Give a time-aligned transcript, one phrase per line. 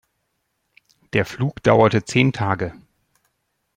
[1.13, 2.73] Der Flug dauerte zehn Tage.